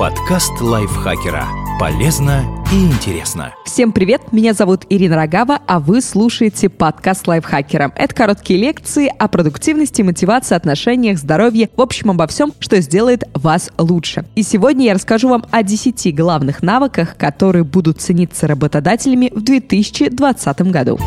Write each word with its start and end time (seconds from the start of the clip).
Подкаст 0.00 0.62
лайфхакера. 0.62 1.46
Полезно 1.78 2.64
и 2.72 2.86
интересно. 2.86 3.52
Всем 3.66 3.92
привет, 3.92 4.32
меня 4.32 4.54
зовут 4.54 4.86
Ирина 4.88 5.14
Рогава, 5.14 5.58
а 5.66 5.78
вы 5.78 6.00
слушаете 6.00 6.70
подкаст 6.70 7.28
лайфхакера. 7.28 7.92
Это 7.94 8.14
короткие 8.14 8.58
лекции 8.60 9.12
о 9.18 9.28
продуктивности, 9.28 10.00
мотивации, 10.00 10.54
отношениях, 10.54 11.18
здоровье, 11.18 11.68
в 11.76 11.82
общем, 11.82 12.12
обо 12.12 12.26
всем, 12.28 12.54
что 12.60 12.80
сделает 12.80 13.24
вас 13.34 13.70
лучше. 13.76 14.24
И 14.36 14.42
сегодня 14.42 14.86
я 14.86 14.94
расскажу 14.94 15.28
вам 15.28 15.44
о 15.50 15.62
10 15.62 16.16
главных 16.16 16.62
навыках, 16.62 17.18
которые 17.18 17.64
будут 17.64 18.00
цениться 18.00 18.46
работодателями 18.46 19.30
в 19.34 19.42
2020 19.42 20.62
году. 20.62 20.98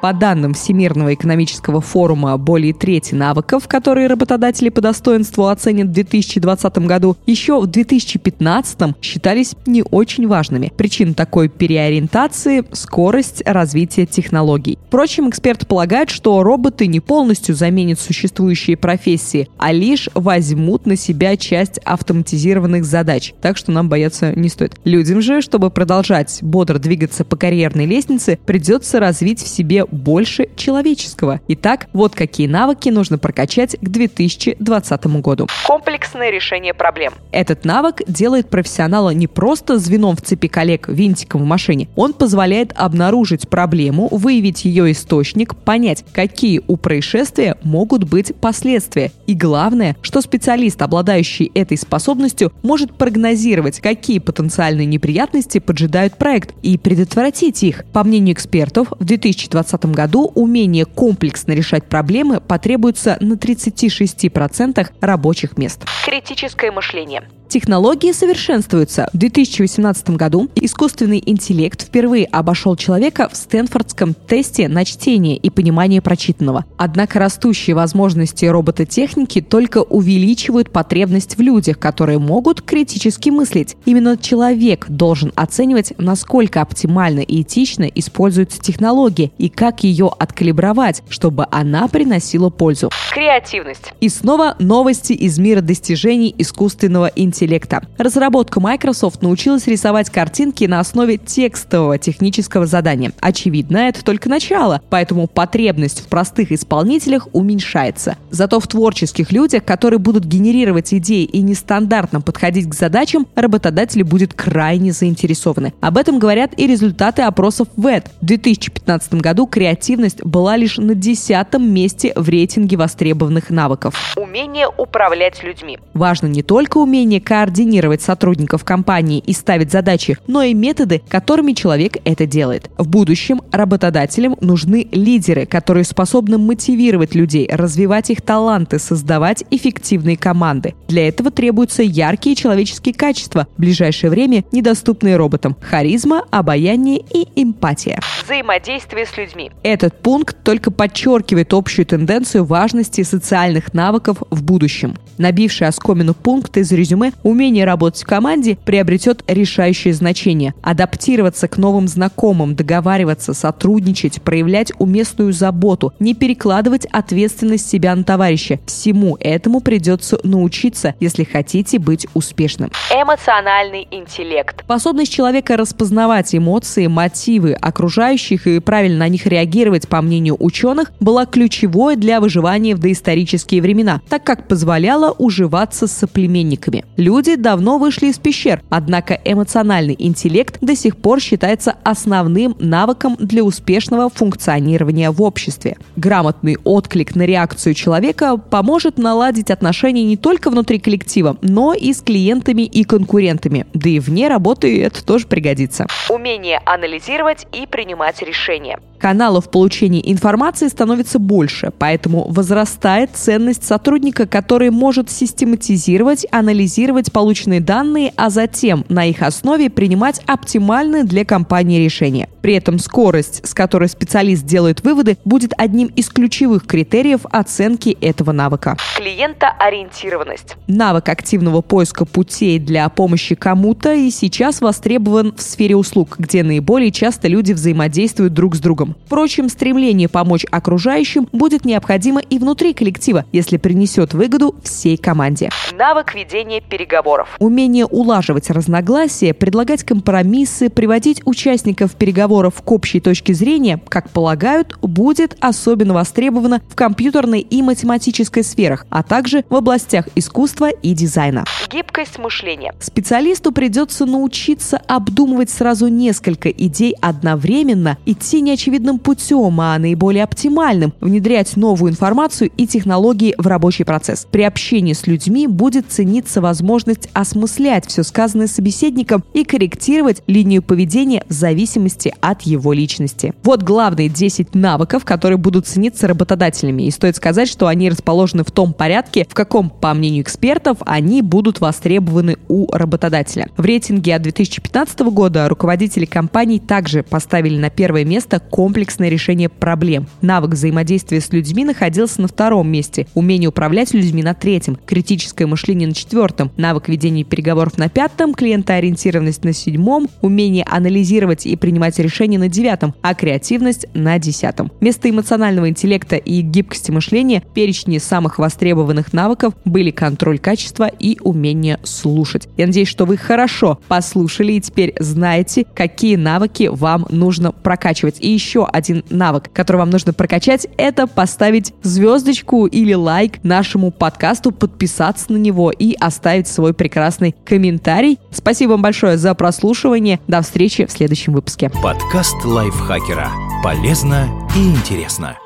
По 0.00 0.14
данным 0.14 0.54
Всемирного 0.54 1.12
экономического 1.12 1.82
форума, 1.82 2.38
более 2.38 2.72
трети 2.72 3.14
навыков, 3.14 3.68
которые 3.68 4.06
работодатели 4.06 4.70
по 4.70 4.80
достоинству 4.80 5.48
оценят 5.48 5.88
в 5.88 5.92
2020 5.92 6.78
году, 6.78 7.18
еще 7.26 7.60
в 7.60 7.66
2015 7.66 8.96
считались 9.02 9.54
не 9.66 9.82
очень 9.82 10.26
важными. 10.26 10.72
Причина 10.74 11.12
такой 11.12 11.50
переориентации– 11.50 12.64
скорость 12.72 13.42
развития 13.44 14.06
технологий. 14.06 14.78
Впрочем, 14.86 15.28
эксперты 15.28 15.66
полагают, 15.66 16.08
что 16.08 16.42
роботы 16.42 16.86
не 16.86 17.00
полностью 17.00 17.54
заменят 17.54 18.00
существующие 18.00 18.78
профессии, 18.78 19.50
а 19.58 19.70
лишь 19.70 20.08
возьмут 20.14 20.86
на 20.86 20.96
себя 20.96 21.36
часть 21.36 21.76
автоматизированных 21.84 22.86
задач. 22.86 23.34
Так 23.42 23.58
что 23.58 23.70
нам 23.70 23.90
бояться 23.90 24.32
не 24.34 24.48
стоит. 24.48 24.80
Людям 24.84 25.20
же, 25.20 25.42
чтобы 25.42 25.70
продолжать 25.70 26.38
бодро 26.40 26.78
двигаться 26.78 27.22
по 27.24 27.36
карьерной 27.36 27.84
лестнице, 27.84 28.38
придется 28.46 28.98
развить 28.98 29.42
в 29.42 29.48
себе 29.48 29.84
больше 29.90 30.48
человеческого. 30.56 31.40
Итак, 31.48 31.88
вот 31.92 32.14
какие 32.14 32.46
навыки 32.46 32.88
нужно 32.88 33.18
прокачать 33.18 33.76
к 33.80 33.88
2020 33.88 35.06
году. 35.20 35.46
Комплексное 35.66 36.30
решение 36.30 36.74
проблем. 36.74 37.12
Этот 37.32 37.64
навык 37.64 38.02
делает 38.06 38.48
профессионала 38.48 39.10
не 39.10 39.26
просто 39.26 39.78
звеном 39.78 40.16
в 40.16 40.22
цепи 40.22 40.48
коллег, 40.48 40.88
винтиком 40.88 41.42
в 41.42 41.46
машине. 41.46 41.88
Он 41.96 42.12
позволяет 42.12 42.72
обнаружить 42.76 43.48
проблему, 43.48 44.08
выявить 44.10 44.64
ее 44.64 44.92
источник, 44.92 45.56
понять, 45.56 46.04
какие 46.12 46.62
у 46.66 46.76
происшествия 46.76 47.56
могут 47.62 48.04
быть 48.04 48.34
последствия. 48.36 49.12
И 49.26 49.34
главное, 49.34 49.96
что 50.02 50.20
специалист, 50.20 50.80
обладающий 50.82 51.50
этой 51.54 51.76
способностью, 51.76 52.52
может 52.62 52.92
прогнозировать, 52.94 53.80
какие 53.80 54.18
потенциальные 54.18 54.86
неприятности 54.86 55.58
поджидают 55.58 56.16
проект 56.16 56.54
и 56.62 56.76
предотвратить 56.78 57.62
их. 57.62 57.84
По 57.92 58.04
мнению 58.04 58.34
экспертов, 58.34 58.88
в 58.98 59.04
2020 59.04 59.79
2020 59.80 59.96
году 59.96 60.30
умение 60.34 60.84
комплексно 60.84 61.52
решать 61.52 61.84
проблемы 61.84 62.40
потребуется 62.40 63.16
на 63.20 63.34
36% 63.34 64.90
рабочих 65.00 65.56
мест. 65.56 65.84
Критическое 66.04 66.70
мышление. 66.70 67.22
Технологии 67.50 68.12
совершенствуются. 68.12 69.08
В 69.12 69.18
2018 69.18 70.10
году 70.10 70.48
искусственный 70.54 71.20
интеллект 71.26 71.82
впервые 71.82 72.26
обошел 72.26 72.76
человека 72.76 73.28
в 73.28 73.36
Стэнфордском 73.36 74.14
тесте 74.14 74.68
на 74.68 74.84
чтение 74.84 75.36
и 75.36 75.50
понимание 75.50 76.00
прочитанного. 76.00 76.64
Однако 76.76 77.18
растущие 77.18 77.74
возможности 77.74 78.44
робототехники 78.44 79.40
только 79.40 79.78
увеличивают 79.78 80.70
потребность 80.70 81.38
в 81.38 81.40
людях, 81.40 81.80
которые 81.80 82.20
могут 82.20 82.62
критически 82.62 83.30
мыслить. 83.30 83.74
Именно 83.84 84.16
человек 84.16 84.86
должен 84.88 85.32
оценивать, 85.34 85.92
насколько 85.98 86.60
оптимально 86.60 87.18
и 87.18 87.42
этично 87.42 87.82
используются 87.82 88.60
технологии 88.60 89.32
и 89.38 89.48
как 89.48 89.82
ее 89.82 90.08
откалибровать, 90.16 91.02
чтобы 91.08 91.48
она 91.50 91.88
приносила 91.88 92.48
пользу. 92.48 92.90
Креативность. 93.12 93.92
И 94.00 94.08
снова 94.08 94.54
новости 94.60 95.14
из 95.14 95.40
мира 95.40 95.62
достижений 95.62 96.32
искусственного 96.38 97.10
интеллекта 97.16 97.39
интеллекта. 97.40 97.82
Разработка 97.98 98.60
Microsoft 98.60 99.22
научилась 99.22 99.66
рисовать 99.66 100.10
картинки 100.10 100.64
на 100.64 100.80
основе 100.80 101.16
текстового 101.16 101.98
технического 101.98 102.66
задания. 102.66 103.12
Очевидно, 103.20 103.78
это 103.78 104.04
только 104.04 104.28
начало, 104.28 104.82
поэтому 104.90 105.26
потребность 105.26 106.00
в 106.00 106.08
простых 106.08 106.52
исполнителях 106.52 107.28
уменьшается. 107.32 108.16
Зато 108.30 108.60
в 108.60 108.66
творческих 108.66 109.32
людях, 109.32 109.64
которые 109.64 109.98
будут 109.98 110.24
генерировать 110.24 110.92
идеи 110.94 111.24
и 111.24 111.40
нестандартно 111.40 112.20
подходить 112.20 112.68
к 112.68 112.74
задачам, 112.74 113.26
работодатели 113.34 114.02
будут 114.02 114.34
крайне 114.34 114.92
заинтересованы. 114.92 115.72
Об 115.80 115.96
этом 115.96 116.18
говорят 116.18 116.52
и 116.58 116.66
результаты 116.66 117.22
опросов 117.22 117.68
ВЭД. 117.76 118.10
В 118.20 118.26
2015 118.26 119.14
году 119.14 119.46
креативность 119.46 120.22
была 120.24 120.56
лишь 120.56 120.78
на 120.78 120.94
десятом 120.94 121.70
месте 121.72 122.12
в 122.16 122.28
рейтинге 122.28 122.76
востребованных 122.76 123.50
навыков. 123.50 124.14
Умение 124.16 124.68
управлять 124.68 125.42
людьми. 125.42 125.78
Важно 125.94 126.26
не 126.26 126.42
только 126.42 126.78
умение 126.78 127.20
координировать 127.30 128.02
сотрудников 128.02 128.64
компании 128.64 129.22
и 129.24 129.32
ставить 129.32 129.70
задачи, 129.70 130.18
но 130.26 130.42
и 130.42 130.52
методы, 130.52 131.00
которыми 131.08 131.52
человек 131.52 131.98
это 132.04 132.26
делает. 132.26 132.68
В 132.76 132.88
будущем 132.88 133.40
работодателям 133.52 134.36
нужны 134.40 134.88
лидеры, 134.90 135.46
которые 135.46 135.84
способны 135.84 136.38
мотивировать 136.38 137.14
людей, 137.14 137.48
развивать 137.48 138.10
их 138.10 138.20
таланты, 138.22 138.80
создавать 138.80 139.44
эффективные 139.52 140.16
команды. 140.16 140.74
Для 140.88 141.06
этого 141.06 141.30
требуются 141.30 141.84
яркие 141.84 142.34
человеческие 142.34 142.96
качества, 142.96 143.46
в 143.56 143.60
ближайшее 143.60 144.10
время 144.10 144.44
недоступные 144.50 145.14
роботам– 145.14 145.56
харизма, 145.60 146.24
обаяние 146.32 146.98
и 147.14 147.28
эмпатия. 147.36 148.00
Взаимодействие 148.24 149.06
с 149.06 149.16
людьми. 149.16 149.52
Этот 149.62 150.02
пункт 150.02 150.36
только 150.42 150.72
подчеркивает 150.72 151.54
общую 151.54 151.86
тенденцию 151.86 152.44
важности 152.44 153.04
социальных 153.04 153.72
навыков 153.72 154.16
в 154.30 154.42
будущем. 154.42 154.96
Набивший 155.16 155.68
оскомину 155.68 156.14
пункт 156.14 156.56
из 156.56 156.72
резюме 156.72 157.12
Умение 157.22 157.64
работать 157.64 158.02
в 158.02 158.06
команде 158.06 158.56
приобретет 158.64 159.22
решающее 159.26 159.92
значение. 159.92 160.54
Адаптироваться 160.62 161.48
к 161.48 161.58
новым 161.58 161.86
знакомым, 161.86 162.54
договариваться, 162.54 163.34
сотрудничать, 163.34 164.22
проявлять 164.22 164.72
уместную 164.78 165.32
заботу, 165.32 165.92
не 165.98 166.14
перекладывать 166.14 166.86
ответственность 166.86 167.68
себя 167.68 167.94
на 167.94 168.04
товарища. 168.04 168.58
Всему 168.66 169.18
этому 169.20 169.60
придется 169.60 170.18
научиться, 170.24 170.94
если 170.98 171.24
хотите 171.24 171.78
быть 171.78 172.06
успешным. 172.14 172.70
Эмоциональный 172.90 173.86
интеллект. 173.90 174.62
Способность 174.64 175.12
человека 175.12 175.56
распознавать 175.56 176.34
эмоции, 176.34 176.86
мотивы 176.86 177.52
окружающих 177.52 178.46
и 178.46 178.60
правильно 178.60 179.00
на 179.00 179.08
них 179.08 179.26
реагировать, 179.26 179.88
по 179.88 180.00
мнению 180.00 180.36
ученых, 180.38 180.92
была 181.00 181.26
ключевой 181.26 181.96
для 181.96 182.20
выживания 182.20 182.74
в 182.74 182.78
доисторические 182.78 183.60
времена, 183.60 184.00
так 184.08 184.24
как 184.24 184.48
позволяла 184.48 185.10
уживаться 185.10 185.86
с 185.86 185.92
соплеменниками. 185.92 186.84
Люди 186.96 187.09
давно 187.36 187.78
вышли 187.78 188.06
из 188.06 188.18
пещер, 188.18 188.62
однако 188.70 189.20
эмоциональный 189.24 189.96
интеллект 189.98 190.58
до 190.60 190.76
сих 190.76 190.96
пор 190.96 191.20
считается 191.20 191.74
основным 191.82 192.56
навыком 192.58 193.16
для 193.18 193.42
успешного 193.42 194.08
функционирования 194.10 195.10
в 195.10 195.22
обществе. 195.22 195.76
Грамотный 195.96 196.56
отклик 196.64 197.14
на 197.16 197.22
реакцию 197.22 197.74
человека 197.74 198.36
поможет 198.36 198.98
наладить 198.98 199.50
отношения 199.50 200.04
не 200.04 200.16
только 200.16 200.50
внутри 200.50 200.78
коллектива, 200.78 201.36
но 201.42 201.74
и 201.74 201.92
с 201.92 202.00
клиентами 202.00 202.62
и 202.62 202.84
конкурентами. 202.84 203.66
Да 203.74 203.88
и 203.90 203.98
вне 203.98 204.28
работы 204.28 204.82
это 204.82 205.04
тоже 205.04 205.26
пригодится. 205.26 205.86
Умение 206.08 206.60
анализировать 206.64 207.46
и 207.52 207.66
принимать 207.66 208.22
решения. 208.22 208.78
Каналов 209.00 209.50
получения 209.50 210.12
информации 210.12 210.68
становится 210.68 211.18
больше, 211.18 211.72
поэтому 211.78 212.28
возрастает 212.28 213.10
ценность 213.14 213.64
сотрудника, 213.64 214.26
который 214.26 214.70
может 214.70 215.10
систематизировать, 215.10 216.26
анализировать 216.30 217.10
полученные 217.10 217.62
данные, 217.62 218.12
а 218.16 218.28
затем 218.28 218.84
на 218.90 219.06
их 219.06 219.22
основе 219.22 219.70
принимать 219.70 220.20
оптимальные 220.26 221.04
для 221.04 221.24
компании 221.24 221.82
решения. 221.82 222.28
При 222.42 222.54
этом 222.54 222.78
скорость, 222.78 223.46
с 223.46 223.54
которой 223.54 223.88
специалист 223.88 224.44
делает 224.44 224.84
выводы, 224.84 225.16
будет 225.24 225.52
одним 225.56 225.88
из 225.88 226.08
ключевых 226.08 226.66
критериев 226.66 227.20
оценки 227.30 227.96
этого 228.00 228.32
навыка. 228.32 228.76
Клиентоориентированность. 228.96 230.56
Навык 230.66 231.08
активного 231.08 231.62
поиска 231.62 232.04
путей 232.04 232.58
для 232.58 232.88
помощи 232.88 233.34
кому-то 233.34 233.92
и 233.92 234.10
сейчас 234.10 234.60
востребован 234.60 235.34
в 235.36 235.42
сфере 235.42 235.76
услуг, 235.76 236.16
где 236.18 236.42
наиболее 236.42 236.90
часто 236.90 237.28
люди 237.28 237.52
взаимодействуют 237.52 238.34
друг 238.34 238.56
с 238.56 238.60
другом. 238.60 238.89
Впрочем, 239.06 239.48
стремление 239.48 240.08
помочь 240.08 240.44
окружающим 240.50 241.28
будет 241.32 241.64
необходимо 241.64 242.20
и 242.20 242.38
внутри 242.38 242.72
коллектива, 242.72 243.24
если 243.32 243.56
принесет 243.56 244.14
выгоду 244.14 244.54
всей 244.62 244.96
команде. 244.96 245.50
Навык 245.72 246.14
ведения 246.14 246.60
переговоров. 246.60 247.28
Умение 247.38 247.86
улаживать 247.86 248.50
разногласия, 248.50 249.34
предлагать 249.34 249.84
компромиссы, 249.84 250.68
приводить 250.68 251.22
участников 251.24 251.94
переговоров 251.94 252.62
к 252.62 252.72
общей 252.72 253.00
точке 253.00 253.34
зрения, 253.34 253.80
как 253.88 254.10
полагают, 254.10 254.76
будет 254.82 255.36
особенно 255.40 255.94
востребовано 255.94 256.60
в 256.68 256.74
компьютерной 256.74 257.40
и 257.40 257.62
математической 257.62 258.42
сферах, 258.42 258.86
а 258.90 259.02
также 259.02 259.44
в 259.48 259.54
областях 259.54 260.08
искусства 260.14 260.70
и 260.70 260.94
дизайна. 260.94 261.44
Гибкость 261.70 262.18
мышления. 262.18 262.72
Специалисту 262.80 263.52
придется 263.52 264.06
научиться 264.06 264.80
обдумывать 264.86 265.50
сразу 265.50 265.88
несколько 265.88 266.50
идей 266.50 266.94
одновременно, 267.00 267.96
идти 268.06 268.40
не 268.40 268.52
очевидным 268.80 268.98
путем, 268.98 269.60
а 269.60 269.78
наиболее 269.78 270.24
оптимальным– 270.24 270.92
внедрять 271.00 271.56
новую 271.56 271.92
информацию 271.92 272.50
и 272.56 272.66
технологии 272.66 273.34
в 273.36 273.46
рабочий 273.46 273.84
процесс. 273.84 274.26
При 274.30 274.42
общении 274.42 274.94
с 274.94 275.06
людьми 275.06 275.46
будет 275.46 275.86
цениться 275.88 276.40
возможность 276.40 277.08
осмыслять 277.12 277.86
все 277.86 278.02
сказанное 278.02 278.46
собеседником 278.46 279.22
и 279.34 279.44
корректировать 279.44 280.22
линию 280.26 280.62
поведения 280.62 281.24
в 281.28 281.32
зависимости 281.32 282.14
от 282.20 282.42
его 282.42 282.72
личности. 282.72 283.34
Вот 283.42 283.62
главные 283.62 284.08
10 284.08 284.54
навыков, 284.54 285.04
которые 285.04 285.38
будут 285.38 285.66
цениться 285.66 286.08
работодателями. 286.08 286.84
И 286.84 286.90
стоит 286.90 287.16
сказать, 287.16 287.48
что 287.48 287.66
они 287.66 287.90
расположены 287.90 288.44
в 288.44 288.50
том 288.50 288.72
порядке, 288.72 289.26
в 289.28 289.34
каком, 289.34 289.70
по 289.70 289.92
мнению 289.94 290.22
экспертов, 290.22 290.78
они 290.86 291.22
будут 291.22 291.60
востребованы 291.60 292.38
у 292.48 292.70
работодателя. 292.72 293.48
В 293.56 293.64
рейтинге 293.64 294.14
от 294.14 294.22
2015 294.22 295.00
года 295.00 295.48
руководители 295.48 296.06
компаний 296.06 296.58
также 296.58 297.02
поставили 297.02 297.58
на 297.58 297.70
первое 297.70 298.04
место 298.04 298.40
комплексное 298.70 299.08
решение 299.08 299.48
проблем. 299.48 300.06
Навык 300.22 300.52
взаимодействия 300.52 301.20
с 301.20 301.32
людьми 301.32 301.64
находился 301.64 302.22
на 302.22 302.28
втором 302.28 302.68
месте, 302.68 303.08
умение 303.14 303.48
управлять 303.48 303.92
людьми 303.94 304.22
на 304.22 304.32
третьем, 304.32 304.78
критическое 304.86 305.46
мышление 305.46 305.88
на 305.88 305.94
четвертом, 305.94 306.52
навык 306.56 306.88
ведения 306.88 307.24
переговоров 307.24 307.78
на 307.78 307.88
пятом, 307.88 308.32
клиентоориентированность 308.32 309.42
на 309.42 309.52
седьмом, 309.52 310.08
умение 310.22 310.64
анализировать 310.70 311.46
и 311.46 311.56
принимать 311.56 311.98
решения 311.98 312.38
на 312.38 312.48
девятом, 312.48 312.94
а 313.02 313.16
креативность 313.16 313.86
на 313.92 314.16
десятом. 314.20 314.70
Вместо 314.80 315.10
эмоционального 315.10 315.68
интеллекта 315.68 316.14
и 316.14 316.40
гибкости 316.40 316.92
мышления 316.92 317.42
перечни 317.52 317.98
самых 317.98 318.38
востребованных 318.38 319.12
навыков 319.12 319.54
были 319.64 319.90
контроль 319.90 320.38
качества 320.38 320.86
и 320.86 321.18
умение 321.24 321.80
слушать. 321.82 322.46
Я 322.56 322.66
надеюсь, 322.66 322.86
что 322.86 323.04
вы 323.04 323.16
хорошо 323.16 323.80
послушали 323.88 324.52
и 324.52 324.60
теперь 324.60 324.94
знаете, 325.00 325.66
какие 325.74 326.14
навыки 326.14 326.68
вам 326.70 327.08
нужно 327.10 327.50
прокачивать. 327.50 328.20
И 328.20 328.28
еще 328.60 328.66
один 328.70 329.04
навык, 329.10 329.50
который 329.52 329.78
вам 329.78 329.90
нужно 329.90 330.12
прокачать, 330.12 330.66
это 330.76 331.06
поставить 331.06 331.72
звездочку 331.82 332.66
или 332.66 332.94
лайк 332.94 333.42
нашему 333.42 333.90
подкасту, 333.90 334.52
подписаться 334.52 335.32
на 335.32 335.36
него 335.36 335.70
и 335.70 335.94
оставить 335.94 336.48
свой 336.48 336.74
прекрасный 336.74 337.34
комментарий. 337.44 338.18
Спасибо 338.30 338.72
вам 338.72 338.82
большое 338.82 339.16
за 339.16 339.34
прослушивание. 339.34 340.20
До 340.26 340.42
встречи 340.42 340.86
в 340.86 340.92
следующем 340.92 341.32
выпуске. 341.32 341.70
Подкаст 341.82 342.44
лайфхакера. 342.44 343.28
Полезно 343.62 344.28
и 344.56 344.70
интересно. 344.70 345.36